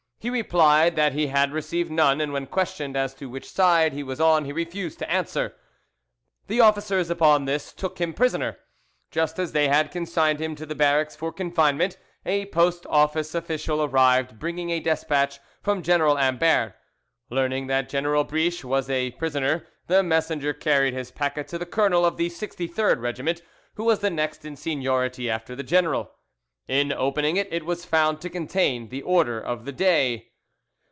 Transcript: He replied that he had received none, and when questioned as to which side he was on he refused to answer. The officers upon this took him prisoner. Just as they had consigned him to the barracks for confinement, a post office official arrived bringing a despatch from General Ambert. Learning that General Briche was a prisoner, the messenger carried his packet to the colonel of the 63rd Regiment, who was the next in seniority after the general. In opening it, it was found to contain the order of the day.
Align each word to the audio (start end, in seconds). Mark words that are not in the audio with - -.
He 0.23 0.29
replied 0.29 0.95
that 0.97 1.13
he 1.13 1.25
had 1.33 1.51
received 1.51 1.89
none, 1.89 2.21
and 2.21 2.31
when 2.31 2.45
questioned 2.45 2.95
as 2.95 3.15
to 3.15 3.27
which 3.27 3.49
side 3.49 3.91
he 3.91 4.03
was 4.03 4.21
on 4.21 4.45
he 4.45 4.53
refused 4.53 4.99
to 4.99 5.11
answer. 5.11 5.55
The 6.45 6.59
officers 6.61 7.09
upon 7.09 7.45
this 7.45 7.73
took 7.73 7.99
him 7.99 8.13
prisoner. 8.13 8.59
Just 9.09 9.39
as 9.39 9.51
they 9.51 9.67
had 9.67 9.89
consigned 9.89 10.39
him 10.39 10.55
to 10.57 10.65
the 10.67 10.75
barracks 10.75 11.15
for 11.15 11.33
confinement, 11.33 11.97
a 12.23 12.45
post 12.45 12.85
office 12.87 13.33
official 13.33 13.81
arrived 13.81 14.37
bringing 14.37 14.69
a 14.69 14.79
despatch 14.79 15.39
from 15.63 15.81
General 15.81 16.19
Ambert. 16.19 16.75
Learning 17.31 17.65
that 17.65 17.89
General 17.89 18.23
Briche 18.23 18.63
was 18.63 18.91
a 18.91 19.09
prisoner, 19.13 19.65
the 19.87 20.03
messenger 20.03 20.53
carried 20.53 20.93
his 20.93 21.09
packet 21.09 21.47
to 21.47 21.57
the 21.57 21.65
colonel 21.65 22.05
of 22.05 22.17
the 22.17 22.29
63rd 22.29 22.99
Regiment, 23.01 23.41
who 23.73 23.85
was 23.85 24.01
the 24.01 24.11
next 24.11 24.45
in 24.45 24.55
seniority 24.55 25.31
after 25.31 25.55
the 25.55 25.63
general. 25.63 26.11
In 26.67 26.93
opening 26.93 27.35
it, 27.37 27.51
it 27.51 27.65
was 27.65 27.83
found 27.85 28.21
to 28.21 28.29
contain 28.29 28.89
the 28.89 29.01
order 29.01 29.41
of 29.41 29.65
the 29.65 29.73
day. 29.73 30.27